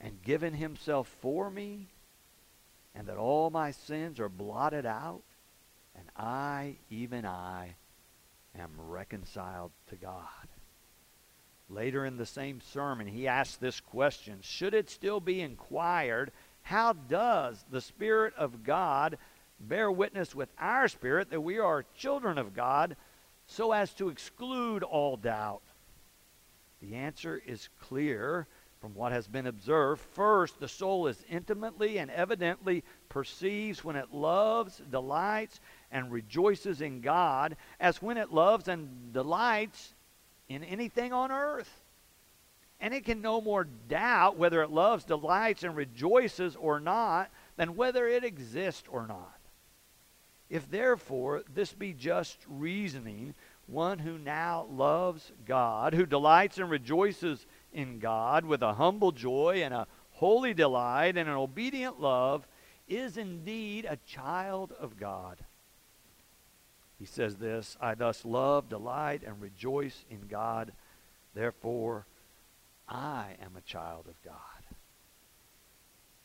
and 0.04 0.22
given 0.22 0.54
himself 0.54 1.08
for 1.22 1.50
me, 1.50 1.88
and 2.94 3.08
that 3.08 3.18
all 3.18 3.50
my 3.50 3.72
sins 3.72 4.20
are 4.20 4.30
blotted 4.30 4.86
out, 4.86 5.24
and 5.96 6.06
I, 6.18 6.76
even 6.90 7.26
I, 7.26 7.76
am 8.60 8.70
reconciled 8.78 9.72
to 9.90 9.96
God. 9.96 10.20
Later 11.70 12.06
in 12.06 12.18
the 12.18 12.26
same 12.26 12.60
sermon, 12.60 13.08
he 13.08 13.28
asked 13.28 13.62
this 13.62 13.80
question 13.80 14.40
Should 14.42 14.74
it 14.74 14.90
still 14.90 15.22
be 15.22 15.42
inquired, 15.42 16.32
how 16.64 16.94
does 16.94 17.64
the 17.72 17.82
Spirit 17.82 18.34
of 18.38 18.64
God 18.64 19.18
bear 19.60 19.90
witness 19.90 20.36
with 20.36 20.50
our 20.60 20.90
spirit 20.90 21.30
that 21.30 21.42
we 21.42 21.60
are 21.60 21.86
children 21.96 22.38
of 22.38 22.54
God 22.54 22.98
so 23.48 23.72
as 23.72 23.94
to 23.94 24.10
exclude 24.10 24.84
all 24.84 25.16
doubt? 25.16 25.62
The 26.82 26.96
answer 26.96 27.42
is 27.46 27.70
clear 27.80 28.48
from 28.84 28.96
what 28.96 29.14
has 29.14 29.30
been 29.30 29.48
observed. 29.48 30.02
First, 30.12 30.60
the 30.60 30.68
soul 30.68 31.08
is 31.08 31.24
intimately 31.30 32.00
and 32.00 32.12
evidently 32.12 32.84
perceives 33.08 33.82
when 33.82 33.96
it 33.96 34.14
loves, 34.14 34.82
delights, 34.92 35.62
and 35.90 36.12
rejoices 36.12 36.82
in 36.82 37.00
God 37.00 37.56
as 37.80 38.02
when 38.02 38.18
it 38.18 38.34
loves 38.34 38.68
and 38.68 39.14
delights 39.14 39.94
in 40.50 40.66
anything 40.66 41.14
on 41.14 41.32
earth. 41.32 41.72
And 42.82 42.94
it 42.94 43.06
can 43.06 43.22
no 43.22 43.40
more 43.40 43.64
doubt 43.64 44.36
whether 44.36 44.62
it 44.62 44.70
loves, 44.70 45.06
delights, 45.06 45.64
and 45.64 45.78
rejoices 45.78 46.58
or 46.58 46.82
not 46.82 47.32
than 47.56 47.78
whether 47.78 48.06
it 48.06 48.26
exists 48.26 48.90
or 48.90 49.08
not. 49.08 49.40
If 50.50 50.70
therefore 50.70 51.44
this 51.54 51.72
be 51.72 51.94
just 51.94 52.38
reasoning, 52.50 53.34
one 53.66 54.00
who 54.00 54.18
now 54.18 54.68
loves 54.70 55.32
God, 55.46 55.94
who 55.94 56.06
delights 56.06 56.58
and 56.58 56.70
rejoices 56.70 57.46
in 57.74 58.00
God 58.00 58.46
with 58.46 58.62
a 58.62 58.74
humble 58.74 59.12
joy 59.12 59.62
and 59.64 59.74
a 59.74 59.88
holy 60.12 60.54
delight 60.54 61.18
and 61.18 61.30
an 61.30 61.36
obedient 61.36 62.00
love 62.00 62.48
is 62.88 63.18
indeed 63.18 63.86
a 63.86 63.98
child 64.08 64.72
of 64.80 64.98
God. 64.98 65.38
He 67.00 67.06
says 67.06 67.36
this 67.36 67.76
I 67.82 67.96
thus 67.96 68.24
love, 68.24 68.70
delight, 68.70 69.24
and 69.26 69.42
rejoice 69.42 70.06
in 70.10 70.28
God. 70.28 70.72
Therefore, 71.34 72.06
I 72.88 73.36
am 73.42 73.56
a 73.58 73.62
child 73.62 74.06
of 74.08 74.22
God. 74.24 74.36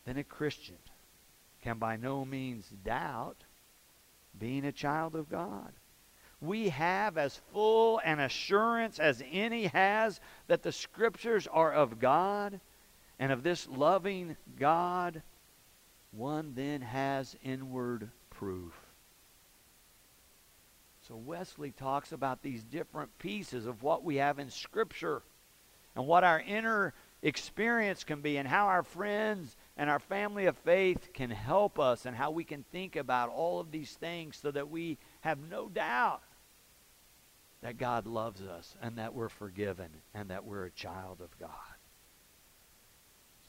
Then 0.05 0.17
a 0.17 0.23
Christian 0.23 0.77
can 1.63 1.77
by 1.77 1.97
no 1.97 2.23
means 2.25 2.69
doubt 2.85 3.37
being 4.37 4.65
a 4.65 4.71
child 4.71 5.15
of 5.15 5.29
God 5.29 5.73
we 6.41 6.69
have 6.69 7.17
as 7.17 7.41
full 7.51 7.99
an 8.03 8.19
assurance 8.19 8.99
as 8.99 9.21
any 9.31 9.67
has 9.67 10.19
that 10.47 10.63
the 10.63 10.71
Scriptures 10.71 11.47
are 11.47 11.73
of 11.73 11.99
God 11.99 12.59
and 13.19 13.31
of 13.31 13.43
this 13.43 13.67
loving 13.67 14.37
God, 14.57 15.21
one 16.11 16.53
then 16.55 16.81
has 16.81 17.35
inward 17.43 18.09
proof. 18.29 18.73
So 21.01 21.15
Wesley 21.17 21.71
talks 21.71 22.11
about 22.11 22.41
these 22.41 22.63
different 22.63 23.17
pieces 23.17 23.65
of 23.65 23.83
what 23.83 24.03
we 24.03 24.17
have 24.17 24.39
in 24.39 24.49
Scripture 24.49 25.23
and 25.95 26.07
what 26.07 26.23
our 26.23 26.39
inner 26.39 26.93
experience 27.21 28.05
can 28.05 28.21
be 28.21 28.37
and 28.37 28.47
how 28.47 28.67
our 28.67 28.83
friends 28.83 29.57
and 29.75 29.89
our 29.89 29.99
family 29.99 30.45
of 30.45 30.57
faith 30.59 31.09
can 31.13 31.29
help 31.29 31.79
us 31.79 32.05
and 32.05 32.15
how 32.15 32.31
we 32.31 32.45
can 32.45 32.63
think 32.71 32.95
about 32.95 33.29
all 33.29 33.59
of 33.59 33.71
these 33.71 33.91
things 33.93 34.37
so 34.37 34.51
that 34.51 34.69
we 34.69 34.97
have 35.21 35.39
no 35.49 35.67
doubt 35.67 36.21
that 37.61 37.77
God 37.77 38.05
loves 38.07 38.41
us 38.41 38.75
and 38.81 38.97
that 38.97 39.13
we're 39.13 39.29
forgiven 39.29 39.89
and 40.13 40.29
that 40.29 40.45
we're 40.45 40.65
a 40.65 40.71
child 40.71 41.21
of 41.21 41.37
God. 41.39 41.49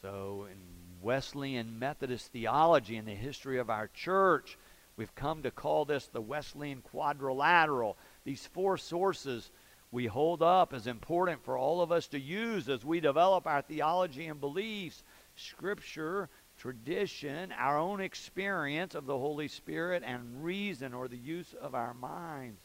So, 0.03 0.47
in 0.51 0.59
Wesleyan 1.03 1.79
Methodist 1.79 2.33
theology 2.33 2.97
and 2.97 3.07
the 3.07 3.15
history 3.15 3.59
of 3.59 3.71
our 3.71 3.89
church, 3.89 4.59
we've 4.97 5.15
come 5.15 5.43
to 5.43 5.51
call 5.51 5.85
this 5.85 6.07
the 6.07 6.21
Wesleyan 6.21 6.83
quadrilateral. 6.83 7.97
These 8.25 8.47
four 8.53 8.79
sources 8.79 9.51
we 9.93 10.07
hold 10.07 10.43
up 10.43 10.73
as 10.73 10.87
important 10.87 11.45
for 11.45 11.59
all 11.59 11.81
of 11.81 11.91
us 11.91 12.07
to 12.09 12.21
use 12.21 12.69
as 12.69 12.85
we 12.85 13.01
develop 13.01 13.47
our 13.47 13.63
theology 13.63 14.27
and 14.27 14.41
beliefs 14.41 15.03
Scripture, 15.37 16.29
tradition, 16.59 17.53
our 17.53 17.79
own 17.79 18.01
experience 18.01 18.95
of 18.95 19.07
the 19.07 19.19
Holy 19.19 19.49
Spirit, 19.49 20.03
and 20.05 20.45
reason 20.45 20.93
or 20.93 21.09
the 21.09 21.17
use 21.17 21.55
of 21.61 21.75
our 21.75 21.95
minds. 21.95 22.61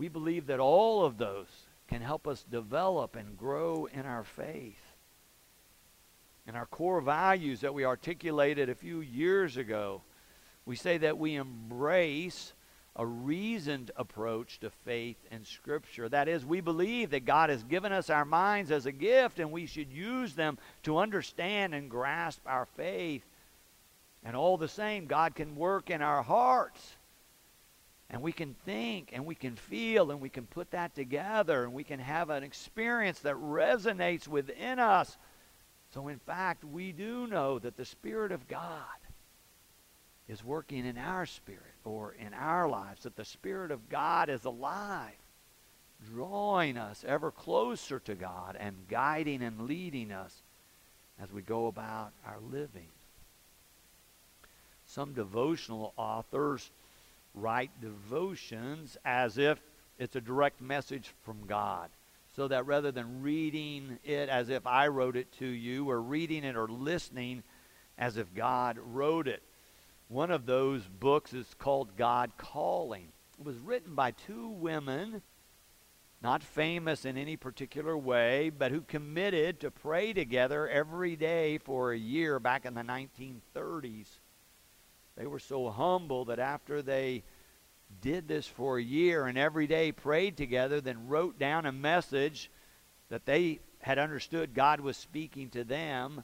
We 0.00 0.08
believe 0.08 0.46
that 0.46 0.60
all 0.60 1.04
of 1.04 1.18
those 1.18 1.66
can 1.86 2.00
help 2.00 2.26
us 2.26 2.42
develop 2.50 3.16
and 3.16 3.36
grow 3.36 3.84
in 3.84 4.06
our 4.06 4.24
faith. 4.24 4.80
And 6.46 6.56
our 6.56 6.64
core 6.64 7.02
values 7.02 7.60
that 7.60 7.74
we 7.74 7.84
articulated 7.84 8.70
a 8.70 8.74
few 8.74 9.02
years 9.02 9.58
ago, 9.58 10.00
we 10.64 10.74
say 10.74 10.96
that 10.96 11.18
we 11.18 11.34
embrace 11.34 12.54
a 12.96 13.04
reasoned 13.04 13.90
approach 13.94 14.58
to 14.60 14.70
faith 14.70 15.18
and 15.30 15.46
Scripture. 15.46 16.08
That 16.08 16.28
is, 16.28 16.46
we 16.46 16.62
believe 16.62 17.10
that 17.10 17.26
God 17.26 17.50
has 17.50 17.62
given 17.62 17.92
us 17.92 18.08
our 18.08 18.24
minds 18.24 18.70
as 18.70 18.86
a 18.86 18.92
gift 18.92 19.38
and 19.38 19.52
we 19.52 19.66
should 19.66 19.92
use 19.92 20.32
them 20.32 20.56
to 20.84 20.96
understand 20.96 21.74
and 21.74 21.90
grasp 21.90 22.40
our 22.46 22.64
faith. 22.64 23.26
And 24.24 24.34
all 24.34 24.56
the 24.56 24.66
same, 24.66 25.04
God 25.04 25.34
can 25.34 25.56
work 25.56 25.90
in 25.90 26.00
our 26.00 26.22
hearts. 26.22 26.96
And 28.10 28.22
we 28.22 28.32
can 28.32 28.54
think 28.66 29.10
and 29.12 29.24
we 29.24 29.36
can 29.36 29.54
feel 29.54 30.10
and 30.10 30.20
we 30.20 30.28
can 30.28 30.46
put 30.46 30.72
that 30.72 30.94
together 30.94 31.64
and 31.64 31.72
we 31.72 31.84
can 31.84 32.00
have 32.00 32.28
an 32.30 32.42
experience 32.42 33.20
that 33.20 33.36
resonates 33.36 34.26
within 34.26 34.80
us. 34.80 35.16
So, 35.94 36.08
in 36.08 36.18
fact, 36.18 36.64
we 36.64 36.92
do 36.92 37.26
know 37.28 37.58
that 37.60 37.76
the 37.76 37.84
Spirit 37.84 38.32
of 38.32 38.48
God 38.48 38.84
is 40.28 40.44
working 40.44 40.86
in 40.86 40.96
our 40.96 41.26
spirit 41.26 41.74
or 41.84 42.14
in 42.14 42.32
our 42.34 42.68
lives, 42.68 43.02
that 43.02 43.16
the 43.16 43.24
Spirit 43.24 43.70
of 43.70 43.88
God 43.88 44.28
is 44.28 44.44
alive, 44.44 45.18
drawing 46.12 46.78
us 46.78 47.04
ever 47.06 47.30
closer 47.30 47.98
to 48.00 48.14
God 48.14 48.56
and 48.58 48.76
guiding 48.88 49.42
and 49.42 49.62
leading 49.62 50.12
us 50.12 50.42
as 51.20 51.32
we 51.32 51.42
go 51.42 51.66
about 51.66 52.12
our 52.24 52.38
living. 52.50 52.88
Some 54.86 55.12
devotional 55.12 55.92
authors 55.96 56.70
write 57.34 57.80
devotions 57.80 58.96
as 59.04 59.38
if 59.38 59.60
it's 59.98 60.16
a 60.16 60.20
direct 60.20 60.60
message 60.60 61.12
from 61.22 61.46
God. 61.46 61.90
So 62.34 62.48
that 62.48 62.66
rather 62.66 62.92
than 62.92 63.22
reading 63.22 63.98
it 64.04 64.28
as 64.28 64.48
if 64.48 64.66
I 64.66 64.88
wrote 64.88 65.16
it 65.16 65.32
to 65.38 65.46
you, 65.46 65.90
or 65.90 66.00
reading 66.00 66.44
it 66.44 66.56
or 66.56 66.68
listening 66.68 67.42
as 67.98 68.16
if 68.16 68.32
God 68.34 68.78
wrote 68.78 69.28
it. 69.28 69.42
One 70.08 70.30
of 70.30 70.46
those 70.46 70.88
books 70.88 71.32
is 71.32 71.54
called 71.58 71.96
God 71.96 72.32
Calling. 72.36 73.08
It 73.38 73.44
was 73.44 73.58
written 73.58 73.94
by 73.94 74.12
two 74.12 74.48
women, 74.48 75.22
not 76.22 76.42
famous 76.42 77.04
in 77.04 77.16
any 77.16 77.36
particular 77.36 77.96
way, 77.96 78.50
but 78.50 78.70
who 78.70 78.80
committed 78.82 79.60
to 79.60 79.70
pray 79.70 80.12
together 80.12 80.68
every 80.68 81.16
day 81.16 81.58
for 81.58 81.92
a 81.92 81.98
year 81.98 82.38
back 82.38 82.64
in 82.64 82.74
the 82.74 82.82
1930s. 82.82 84.19
They 85.16 85.26
were 85.26 85.38
so 85.38 85.70
humble 85.70 86.26
that 86.26 86.38
after 86.38 86.82
they 86.82 87.22
did 88.00 88.28
this 88.28 88.46
for 88.46 88.78
a 88.78 88.82
year 88.82 89.26
and 89.26 89.36
every 89.36 89.66
day 89.66 89.92
prayed 89.92 90.36
together, 90.36 90.80
then 90.80 91.08
wrote 91.08 91.38
down 91.38 91.66
a 91.66 91.72
message 91.72 92.50
that 93.08 93.26
they 93.26 93.60
had 93.80 93.98
understood 93.98 94.54
God 94.54 94.80
was 94.80 94.96
speaking 94.96 95.50
to 95.50 95.64
them 95.64 96.22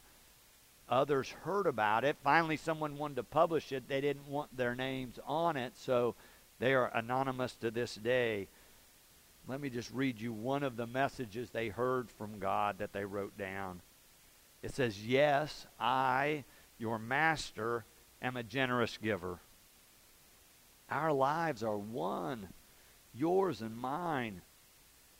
Others 0.88 1.30
heard 1.42 1.66
about 1.66 2.04
it. 2.04 2.16
Finally, 2.22 2.56
someone 2.56 2.96
wanted 2.96 3.16
to 3.16 3.24
publish 3.24 3.72
it. 3.72 3.88
They 3.88 4.00
didn't 4.00 4.28
want 4.28 4.56
their 4.56 4.74
names 4.74 5.18
on 5.26 5.56
it, 5.56 5.76
so 5.76 6.14
they 6.60 6.74
are 6.74 6.92
anonymous 6.94 7.54
to 7.56 7.70
this 7.72 7.96
day. 7.96 8.46
Let 9.48 9.60
me 9.60 9.68
just 9.68 9.90
read 9.92 10.20
you 10.20 10.32
one 10.32 10.62
of 10.62 10.76
the 10.76 10.86
messages 10.86 11.50
they 11.50 11.68
heard 11.68 12.08
from 12.10 12.38
God 12.38 12.78
that 12.78 12.92
they 12.92 13.04
wrote 13.04 13.36
down. 13.36 13.80
It 14.62 14.74
says, 14.74 15.04
Yes, 15.04 15.66
I, 15.78 16.44
your 16.78 16.98
master, 16.98 17.84
am 18.22 18.36
a 18.36 18.42
generous 18.42 18.98
giver. 19.02 19.38
Our 20.90 21.12
lives 21.12 21.62
are 21.62 21.76
one, 21.76 22.48
yours 23.14 23.60
and 23.60 23.76
mine. 23.76 24.42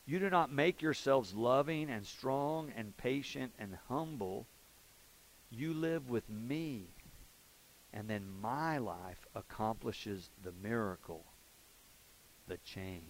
You 0.06 0.18
do 0.18 0.30
not 0.30 0.52
make 0.52 0.82
yourselves 0.82 1.35
loving 1.35 1.90
and 1.90 2.06
strong 2.06 2.72
and 2.76 2.96
patient 2.96 3.52
and 3.59 3.76
humble 3.88 4.46
you 5.50 5.74
live 5.74 6.11
with 6.11 6.28
me, 6.28 6.87
and 7.92 8.09
then 8.09 8.24
my 8.40 8.78
life 8.78 9.26
accomplishes 9.35 10.28
the 10.42 10.52
miracle, 10.62 11.24
the 12.48 12.59
change. 12.59 13.02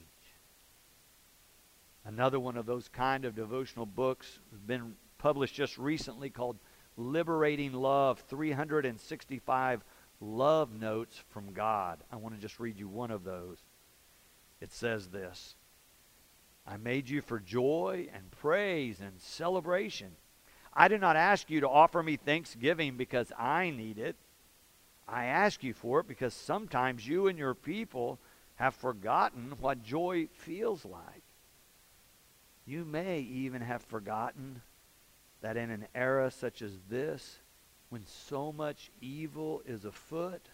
Another 2.05 2.39
one 2.39 2.57
of 2.57 2.67
those 2.67 2.89
kind 2.89 3.25
of 3.25 3.35
devotional 3.35 3.87
books 3.87 4.39
has 4.53 4.61
been 4.61 4.95
published 5.19 5.55
just 5.55 5.77
recently 5.77 6.31
called 6.31 6.57
Liberating 6.97 7.73
Love 7.73 8.21
365 8.29 9.85
Love 10.21 10.73
Notes 10.73 11.23
from 11.31 11.53
God. 11.53 11.99
I 12.11 12.17
want 12.17 12.35
to 12.35 12.41
just 12.41 12.59
read 12.59 12.79
you 12.79 12.89
one 12.89 13.11
of 13.11 13.25
those. 13.25 13.59
It 14.61 14.73
says 14.73 15.09
this 15.09 15.55
I 16.67 16.77
made 16.77 17.09
you 17.09 17.21
for 17.21 17.39
joy 17.39 18.09
and 18.15 18.31
praise 18.31 19.01
and 19.01 19.21
celebration. 19.21 20.13
I 20.73 20.89
do 20.89 20.99
not 20.99 21.17
ask 21.17 21.49
you 21.51 21.61
to 21.61 21.69
offer 21.69 22.03
me 22.03 22.17
thanksgiving 22.17 22.97
because 22.97 23.33
I 23.39 23.71
need 23.71 23.99
it. 23.99 24.17
I 25.09 25.27
ask 25.27 25.63
you 25.63 25.73
for 25.73 26.01
it 26.01 26.09
because 26.09 26.35
sometimes 26.35 27.07
you 27.07 27.29
and 27.29 27.39
your 27.39 27.55
people 27.55 28.19
have 28.57 28.75
forgotten 28.75 29.55
what 29.61 29.83
joy 29.83 30.29
feels 30.33 30.85
like. 30.85 31.23
You 32.67 32.85
may 32.85 33.21
even 33.21 33.63
have 33.63 33.83
forgotten 33.83 34.61
that 35.41 35.57
in 35.57 35.71
an 35.71 35.87
era 35.95 36.31
such 36.31 36.63
as 36.63 36.73
this, 36.89 37.39
when 37.89 38.05
so 38.07 38.53
much 38.53 38.91
evil 39.01 39.63
is 39.67 39.85
afoot, 39.85 40.49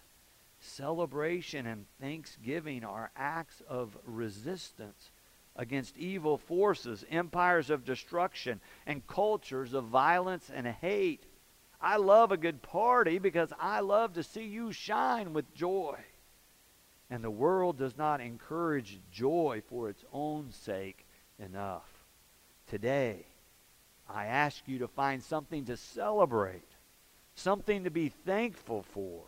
celebration 0.61 1.67
and 1.67 1.87
thanksgiving 2.01 2.85
are 2.85 3.11
acts 3.17 3.63
of 3.69 3.97
resistance 4.05 5.11
against 5.57 5.97
evil 5.97 6.39
forces, 6.39 7.05
empires 7.11 7.69
of 7.71 7.85
destruction, 7.85 8.61
and 8.87 9.07
cultures 9.07 9.75
of 9.75 9.85
violence 9.85 10.51
and 10.55 10.67
hate. 10.67 11.25
I 11.81 11.97
love 11.97 12.33
a 12.33 12.37
good 12.37 12.63
party 12.63 13.19
because 13.19 13.53
I 13.61 13.81
love 13.81 14.15
to 14.15 14.23
see 14.23 14.45
you 14.45 14.73
shine 14.73 15.33
with 15.33 15.53
joy. 15.55 15.99
And 17.11 17.23
the 17.23 17.31
world 17.31 17.77
does 17.77 17.99
not 17.99 18.21
encourage 18.21 19.01
joy 19.11 19.63
for 19.69 19.91
its 19.91 20.05
own 20.13 20.53
sake 20.53 21.05
enough. 21.39 21.89
Today, 22.69 23.27
I 24.13 24.27
ask 24.27 24.63
you 24.67 24.79
to 24.81 24.89
find 24.89 25.23
something 25.23 25.65
to 25.67 25.77
celebrate, 25.77 26.69
something 27.35 27.85
to 27.85 27.91
be 27.91 28.09
thankful 28.09 28.83
for, 28.83 29.25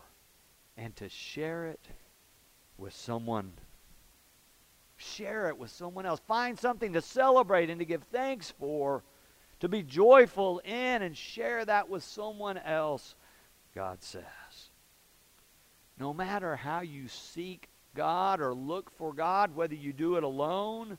and 0.77 0.95
to 0.97 1.09
share 1.09 1.65
it 1.65 1.81
with 2.77 2.93
someone 2.93 3.53
Share 4.97 5.49
it 5.49 5.57
with 5.57 5.71
someone 5.71 6.05
else. 6.05 6.21
Find 6.21 6.57
something 6.57 6.93
to 6.93 7.01
celebrate 7.01 7.69
and 7.69 7.79
to 7.79 7.85
give 7.85 8.03
thanks 8.03 8.51
for, 8.51 9.03
to 9.59 9.67
be 9.67 9.83
joyful 9.83 10.59
in, 10.59 11.01
and 11.01 11.17
share 11.17 11.65
that 11.65 11.89
with 11.89 12.03
someone 12.03 12.57
else, 12.57 13.15
God 13.73 14.01
says. 14.01 14.23
No 15.99 16.13
matter 16.13 16.55
how 16.55 16.81
you 16.81 17.07
seek 17.07 17.69
God 17.93 18.39
or 18.39 18.53
look 18.53 18.89
for 18.97 19.13
God, 19.13 19.55
whether 19.55 19.75
you 19.75 19.91
do 19.91 20.15
it 20.15 20.23
alone 20.23 20.97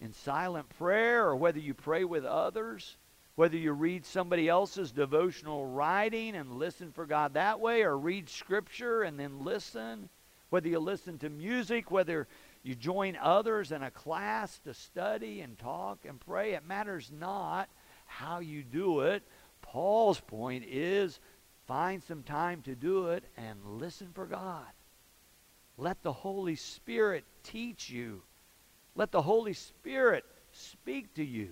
in 0.00 0.12
silent 0.12 0.68
prayer 0.78 1.26
or 1.26 1.36
whether 1.36 1.58
you 1.58 1.74
pray 1.74 2.04
with 2.04 2.24
others, 2.24 2.96
whether 3.36 3.56
you 3.56 3.72
read 3.72 4.04
somebody 4.04 4.48
else's 4.48 4.92
devotional 4.92 5.66
writing 5.66 6.36
and 6.36 6.52
listen 6.52 6.92
for 6.92 7.06
God 7.06 7.34
that 7.34 7.60
way 7.60 7.82
or 7.82 7.96
read 7.96 8.28
Scripture 8.28 9.02
and 9.02 9.18
then 9.18 9.44
listen, 9.44 10.08
whether 10.50 10.68
you 10.68 10.78
listen 10.78 11.18
to 11.18 11.28
music, 11.28 11.90
whether 11.90 12.28
you 12.62 12.74
join 12.74 13.16
others 13.20 13.72
in 13.72 13.82
a 13.82 13.90
class 13.90 14.58
to 14.60 14.72
study 14.72 15.40
and 15.40 15.58
talk 15.58 15.98
and 16.08 16.18
pray. 16.20 16.54
It 16.54 16.66
matters 16.66 17.10
not 17.12 17.68
how 18.06 18.38
you 18.38 18.62
do 18.62 19.00
it. 19.00 19.22
Paul's 19.60 20.20
point 20.20 20.64
is 20.66 21.18
find 21.66 22.02
some 22.02 22.22
time 22.22 22.62
to 22.62 22.74
do 22.74 23.08
it 23.08 23.24
and 23.36 23.58
listen 23.64 24.10
for 24.14 24.26
God. 24.26 24.64
Let 25.76 26.02
the 26.02 26.12
Holy 26.12 26.56
Spirit 26.56 27.24
teach 27.42 27.90
you. 27.90 28.22
Let 28.94 29.10
the 29.10 29.22
Holy 29.22 29.54
Spirit 29.54 30.24
speak 30.52 31.14
to 31.14 31.24
you. 31.24 31.50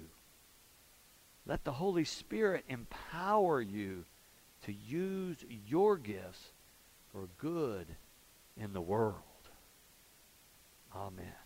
Let 1.46 1.64
the 1.64 1.72
Holy 1.72 2.04
Spirit 2.04 2.64
empower 2.68 3.60
you 3.60 4.04
to 4.62 4.72
use 4.72 5.38
your 5.66 5.96
gifts 5.96 6.52
for 7.10 7.28
good 7.38 7.86
in 8.56 8.72
the 8.72 8.80
world. 8.80 9.16
Amen. 10.94 11.41